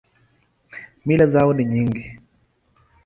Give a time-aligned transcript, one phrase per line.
[1.05, 2.19] Mila zao ni nyingi.